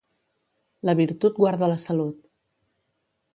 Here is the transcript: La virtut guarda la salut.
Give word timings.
La 0.89 0.95
virtut 0.99 1.37
guarda 1.43 1.69
la 1.73 1.77
salut. 1.85 2.17